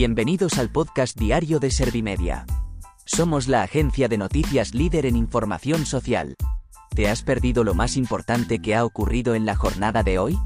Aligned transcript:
Bienvenidos 0.00 0.56
al 0.56 0.70
podcast 0.70 1.14
diario 1.20 1.60
de 1.60 1.70
Servimedia. 1.70 2.46
Somos 3.04 3.48
la 3.48 3.62
agencia 3.62 4.08
de 4.08 4.16
noticias 4.16 4.72
líder 4.74 5.04
en 5.04 5.14
información 5.14 5.84
social. 5.84 6.36
¿Te 6.96 7.10
has 7.10 7.22
perdido 7.22 7.64
lo 7.64 7.74
más 7.74 7.98
importante 7.98 8.60
que 8.60 8.74
ha 8.74 8.86
ocurrido 8.86 9.34
en 9.34 9.44
la 9.44 9.56
jornada 9.56 10.02
de 10.02 10.18
hoy? 10.18 10.38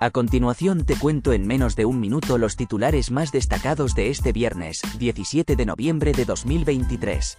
A 0.00 0.10
continuación 0.10 0.84
te 0.84 0.96
cuento 0.96 1.32
en 1.32 1.46
menos 1.46 1.76
de 1.76 1.84
un 1.84 2.00
minuto 2.00 2.38
los 2.38 2.56
titulares 2.56 3.12
más 3.12 3.30
destacados 3.30 3.94
de 3.94 4.10
este 4.10 4.32
viernes, 4.32 4.82
17 4.98 5.54
de 5.54 5.64
noviembre 5.64 6.10
de 6.10 6.24
2023. 6.24 7.38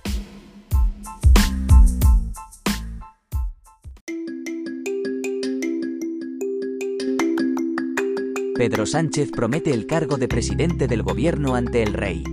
Pedro 8.57 8.87
Sánchez 8.87 9.29
promete 9.29 9.71
el 9.71 9.85
cargo 9.85 10.17
de 10.17 10.27
presidente 10.27 10.87
del 10.87 11.03
gobierno 11.03 11.53
ante 11.53 11.83
el 11.83 11.93
rey. 11.93 12.23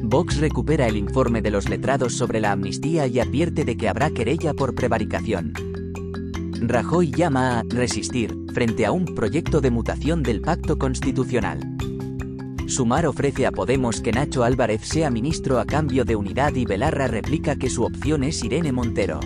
Vox 0.00 0.38
recupera 0.38 0.86
el 0.86 0.96
informe 0.96 1.42
de 1.42 1.50
los 1.50 1.68
letrados 1.68 2.12
sobre 2.12 2.38
la 2.38 2.52
amnistía 2.52 3.08
y 3.08 3.18
advierte 3.18 3.64
de 3.64 3.76
que 3.76 3.88
habrá 3.88 4.10
querella 4.10 4.54
por 4.54 4.76
prevaricación. 4.76 5.52
Rajoy 6.60 7.10
llama 7.10 7.58
a 7.58 7.64
resistir 7.68 8.36
frente 8.54 8.86
a 8.86 8.92
un 8.92 9.04
proyecto 9.04 9.60
de 9.60 9.72
mutación 9.72 10.22
del 10.22 10.42
pacto 10.42 10.78
constitucional. 10.78 11.58
Sumar 12.68 13.04
ofrece 13.04 13.46
a 13.46 13.50
Podemos 13.50 14.00
que 14.00 14.12
Nacho 14.12 14.44
Álvarez 14.44 14.82
sea 14.84 15.10
ministro 15.10 15.58
a 15.58 15.64
cambio 15.64 16.04
de 16.04 16.14
unidad 16.14 16.54
y 16.54 16.66
Belarra 16.66 17.08
replica 17.08 17.56
que 17.56 17.68
su 17.68 17.82
opción 17.82 18.22
es 18.22 18.44
Irene 18.44 18.70
Montero. 18.70 19.18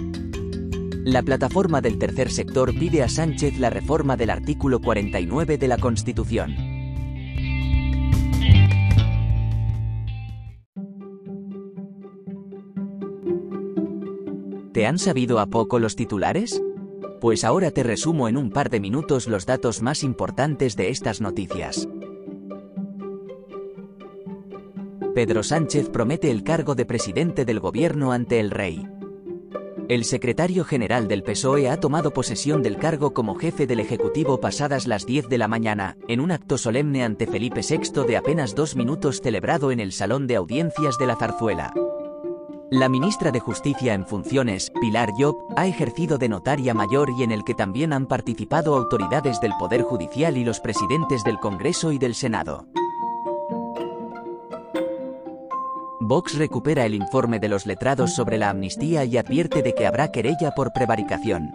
La 1.04 1.22
plataforma 1.22 1.80
del 1.80 1.98
tercer 1.98 2.30
sector 2.30 2.78
pide 2.78 3.02
a 3.02 3.09
Sánchez 3.09 3.59
la 3.59 3.70
reforma 3.70 4.18
del 4.18 4.28
artículo 4.28 4.80
49 4.80 5.56
de 5.56 5.66
la 5.66 5.78
Constitución. 5.78 6.54
¿Te 14.74 14.87
han 14.87 14.98
sabido 14.98 15.38
a 15.38 15.46
poco 15.46 15.78
los 15.78 15.96
titulares? 15.96 16.62
Pues 17.18 17.45
ahora 17.45 17.71
te 17.71 17.82
resumo 17.82 18.28
en 18.28 18.37
un 18.37 18.51
par 18.51 18.68
de 18.68 18.80
minutos 18.80 19.26
los 19.26 19.46
datos 19.46 19.80
más 19.80 20.04
importantes 20.04 20.76
de 20.76 20.90
estas 20.90 21.23
noticias. 21.23 21.88
Pedro 25.15 25.43
Sánchez 25.43 25.88
promete 25.88 26.30
el 26.30 26.45
cargo 26.45 26.74
de 26.74 26.84
presidente 26.84 27.46
del 27.46 27.59
gobierno 27.59 28.12
ante 28.12 28.38
el 28.38 28.51
rey. 28.51 28.99
El 29.91 30.05
secretario 30.05 30.65
general 30.65 31.09
del 31.09 31.24
PSOE 31.24 31.69
ha 31.69 31.80
tomado 31.80 32.13
posesión 32.13 32.63
del 32.63 32.77
cargo 32.77 33.13
como 33.13 33.35
jefe 33.35 33.66
del 33.66 33.80
Ejecutivo 33.80 34.38
pasadas 34.38 34.87
las 34.87 35.05
10 35.05 35.29
de 35.29 35.37
la 35.37 35.49
mañana, 35.49 35.96
en 36.07 36.21
un 36.21 36.30
acto 36.30 36.59
solemne 36.59 37.02
ante 37.02 37.27
Felipe 37.27 37.60
VI 37.69 38.05
de 38.07 38.16
apenas 38.16 38.55
dos 38.55 38.77
minutos 38.77 39.21
celebrado 39.21 39.73
en 39.73 39.80
el 39.80 39.91
Salón 39.91 40.29
de 40.29 40.37
Audiencias 40.37 40.96
de 40.96 41.07
la 41.09 41.16
Zarzuela. 41.16 41.74
La 42.71 42.88
ministra 42.88 43.33
de 43.33 43.41
Justicia 43.41 43.95
en 43.95 44.07
funciones, 44.07 44.71
Pilar 44.80 45.11
Job, 45.18 45.35
ha 45.57 45.66
ejercido 45.66 46.18
de 46.18 46.29
notaria 46.29 46.73
mayor 46.73 47.11
y 47.18 47.24
en 47.24 47.33
el 47.33 47.43
que 47.43 47.55
también 47.55 47.93
han 47.93 48.07
participado 48.07 48.77
autoridades 48.77 49.41
del 49.41 49.55
Poder 49.59 49.83
Judicial 49.83 50.37
y 50.37 50.45
los 50.45 50.61
presidentes 50.61 51.24
del 51.24 51.41
Congreso 51.41 51.91
y 51.91 51.99
del 51.99 52.15
Senado. 52.15 52.68
Vox 56.10 56.36
recupera 56.36 56.86
el 56.86 56.94
informe 56.94 57.38
de 57.38 57.48
los 57.48 57.66
letrados 57.66 58.12
sobre 58.16 58.36
la 58.36 58.50
amnistía 58.50 59.04
y 59.04 59.16
advierte 59.16 59.62
de 59.62 59.76
que 59.76 59.86
habrá 59.86 60.10
querella 60.10 60.56
por 60.56 60.72
prevaricación. 60.72 61.54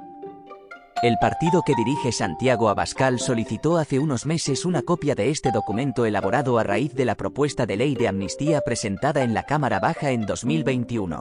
El 1.03 1.17
partido 1.19 1.61
que 1.65 1.73
dirige 1.75 2.13
Santiago 2.13 2.69
Abascal 2.69 3.19
solicitó 3.19 3.75
hace 3.75 3.99
unos 3.99 4.25
meses 4.25 4.63
una 4.63 4.81
copia 4.81 5.13
de 5.13 5.29
este 5.29 5.51
documento 5.51 6.05
elaborado 6.05 6.57
a 6.57 6.63
raíz 6.63 6.95
de 6.95 7.03
la 7.03 7.15
propuesta 7.15 7.65
de 7.65 7.75
ley 7.75 7.95
de 7.95 8.07
amnistía 8.07 8.61
presentada 8.61 9.23
en 9.23 9.33
la 9.33 9.43
Cámara 9.43 9.81
Baja 9.81 10.11
en 10.11 10.21
2021. 10.21 11.19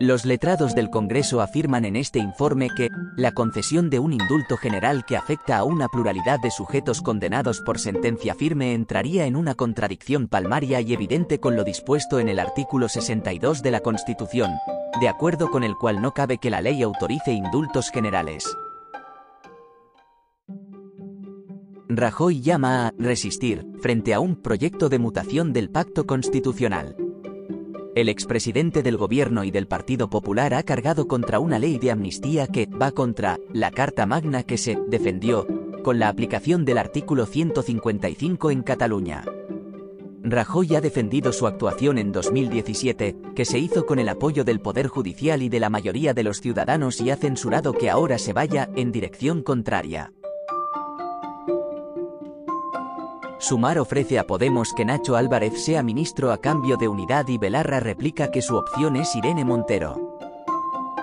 Los 0.00 0.24
letrados 0.24 0.76
del 0.76 0.90
Congreso 0.90 1.40
afirman 1.40 1.84
en 1.84 1.96
este 1.96 2.20
informe 2.20 2.70
que, 2.70 2.88
la 3.16 3.32
concesión 3.32 3.90
de 3.90 3.98
un 3.98 4.12
indulto 4.12 4.56
general 4.56 5.04
que 5.04 5.16
afecta 5.16 5.58
a 5.58 5.64
una 5.64 5.88
pluralidad 5.88 6.38
de 6.38 6.52
sujetos 6.52 7.02
condenados 7.02 7.60
por 7.60 7.80
sentencia 7.80 8.36
firme 8.36 8.74
entraría 8.74 9.26
en 9.26 9.34
una 9.34 9.56
contradicción 9.56 10.28
palmaria 10.28 10.80
y 10.80 10.92
evidente 10.92 11.40
con 11.40 11.56
lo 11.56 11.64
dispuesto 11.64 12.20
en 12.20 12.28
el 12.28 12.38
artículo 12.38 12.88
62 12.88 13.60
de 13.60 13.70
la 13.72 13.80
Constitución, 13.80 14.52
de 15.00 15.08
acuerdo 15.08 15.50
con 15.50 15.64
el 15.64 15.74
cual 15.74 16.00
no 16.00 16.14
cabe 16.14 16.38
que 16.38 16.50
la 16.50 16.60
ley 16.60 16.80
autorice 16.82 17.32
indultos 17.32 17.90
generales. 17.90 18.44
Rajoy 21.88 22.40
llama 22.40 22.86
a 22.86 22.92
resistir 22.98 23.66
frente 23.80 24.14
a 24.14 24.20
un 24.20 24.36
proyecto 24.36 24.88
de 24.88 25.00
mutación 25.00 25.52
del 25.52 25.70
pacto 25.70 26.06
constitucional. 26.06 26.94
El 27.98 28.08
expresidente 28.08 28.84
del 28.84 28.96
gobierno 28.96 29.42
y 29.42 29.50
del 29.50 29.66
Partido 29.66 30.08
Popular 30.08 30.54
ha 30.54 30.62
cargado 30.62 31.08
contra 31.08 31.40
una 31.40 31.58
ley 31.58 31.78
de 31.78 31.90
amnistía 31.90 32.46
que 32.46 32.66
va 32.66 32.92
contra 32.92 33.40
la 33.52 33.72
Carta 33.72 34.06
Magna 34.06 34.44
que 34.44 34.56
se 34.56 34.78
defendió 34.86 35.48
con 35.82 35.98
la 35.98 36.08
aplicación 36.08 36.64
del 36.64 36.78
artículo 36.78 37.26
155 37.26 38.52
en 38.52 38.62
Cataluña. 38.62 39.24
Rajoy 40.22 40.76
ha 40.76 40.80
defendido 40.80 41.32
su 41.32 41.48
actuación 41.48 41.98
en 41.98 42.12
2017, 42.12 43.16
que 43.34 43.44
se 43.44 43.58
hizo 43.58 43.84
con 43.84 43.98
el 43.98 44.08
apoyo 44.08 44.44
del 44.44 44.60
Poder 44.60 44.86
Judicial 44.86 45.42
y 45.42 45.48
de 45.48 45.58
la 45.58 45.68
mayoría 45.68 46.14
de 46.14 46.22
los 46.22 46.40
ciudadanos 46.40 47.00
y 47.00 47.10
ha 47.10 47.16
censurado 47.16 47.72
que 47.72 47.90
ahora 47.90 48.18
se 48.18 48.32
vaya 48.32 48.70
en 48.76 48.92
dirección 48.92 49.42
contraria. 49.42 50.12
Sumar 53.40 53.78
ofrece 53.78 54.18
a 54.18 54.26
Podemos 54.26 54.72
que 54.74 54.84
Nacho 54.84 55.14
Álvarez 55.14 55.62
sea 55.64 55.84
ministro 55.84 56.32
a 56.32 56.38
cambio 56.38 56.76
de 56.76 56.88
unidad 56.88 57.28
y 57.28 57.38
Belarra 57.38 57.78
replica 57.78 58.32
que 58.32 58.42
su 58.42 58.56
opción 58.56 58.96
es 58.96 59.14
Irene 59.14 59.44
Montero. 59.44 60.18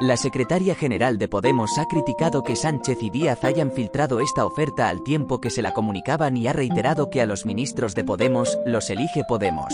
La 0.02 0.18
secretaria 0.18 0.76
general 0.76 1.18
de 1.18 1.30
Podemos 1.30 1.78
ha 1.78 1.86
criticado 1.86 2.44
que 2.44 2.58
Sánchez 2.58 3.02
y 3.02 3.10
Díaz 3.10 3.46
hayan 3.46 3.72
filtrado 3.72 4.20
esta 4.20 4.46
oferta 4.46 4.90
al 4.90 5.02
tiempo 5.04 5.40
que 5.40 5.50
se 5.50 5.62
la 5.62 5.74
comunicaban 5.74 6.36
y 6.36 6.48
ha 6.48 6.54
reiterado 6.54 7.10
que 7.10 7.22
a 7.22 7.26
los 7.26 7.46
ministros 7.46 7.96
de 7.96 8.04
Podemos 8.04 8.60
los 8.66 8.90
elige 8.90 9.24
Podemos. 9.24 9.74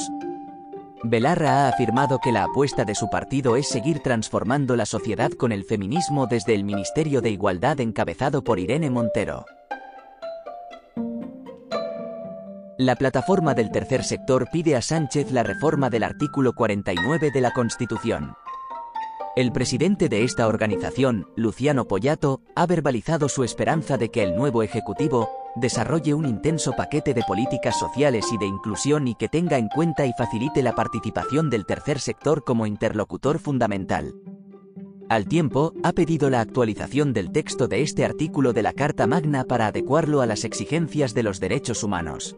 Belarra 1.03 1.65
ha 1.65 1.69
afirmado 1.69 2.19
que 2.19 2.31
la 2.31 2.43
apuesta 2.43 2.85
de 2.85 2.93
su 2.93 3.09
partido 3.09 3.55
es 3.55 3.67
seguir 3.67 4.01
transformando 4.03 4.75
la 4.75 4.85
sociedad 4.85 5.31
con 5.31 5.51
el 5.51 5.63
feminismo 5.63 6.27
desde 6.27 6.53
el 6.53 6.63
Ministerio 6.63 7.21
de 7.21 7.31
Igualdad 7.31 7.79
encabezado 7.79 8.43
por 8.43 8.59
Irene 8.59 8.91
Montero. 8.91 9.45
La 12.81 12.95
plataforma 12.95 13.53
del 13.53 13.69
tercer 13.69 14.03
sector 14.03 14.49
pide 14.51 14.75
a 14.75 14.81
Sánchez 14.81 15.31
la 15.31 15.43
reforma 15.43 15.91
del 15.91 16.01
artículo 16.01 16.53
49 16.53 17.29
de 17.29 17.39
la 17.39 17.51
Constitución. 17.51 18.33
El 19.35 19.51
presidente 19.51 20.09
de 20.09 20.23
esta 20.23 20.47
organización, 20.47 21.27
Luciano 21.35 21.87
Pollato, 21.87 22.41
ha 22.55 22.65
verbalizado 22.65 23.29
su 23.29 23.43
esperanza 23.43 23.99
de 23.99 24.09
que 24.09 24.23
el 24.23 24.35
nuevo 24.35 24.63
Ejecutivo 24.63 25.29
desarrolle 25.55 26.15
un 26.15 26.25
intenso 26.25 26.71
paquete 26.71 27.13
de 27.13 27.21
políticas 27.21 27.77
sociales 27.77 28.25
y 28.33 28.39
de 28.39 28.47
inclusión 28.47 29.07
y 29.07 29.13
que 29.13 29.29
tenga 29.29 29.59
en 29.59 29.67
cuenta 29.67 30.07
y 30.07 30.13
facilite 30.17 30.63
la 30.63 30.73
participación 30.73 31.51
del 31.51 31.67
tercer 31.67 31.99
sector 31.99 32.43
como 32.43 32.65
interlocutor 32.65 33.37
fundamental. 33.37 34.15
Al 35.07 35.27
tiempo, 35.27 35.73
ha 35.83 35.91
pedido 35.91 36.31
la 36.31 36.41
actualización 36.41 37.13
del 37.13 37.31
texto 37.31 37.67
de 37.67 37.83
este 37.83 38.05
artículo 38.05 38.53
de 38.53 38.63
la 38.63 38.73
Carta 38.73 39.05
Magna 39.05 39.43
para 39.43 39.67
adecuarlo 39.67 40.21
a 40.21 40.25
las 40.25 40.45
exigencias 40.45 41.13
de 41.13 41.21
los 41.21 41.39
derechos 41.39 41.83
humanos. 41.83 42.37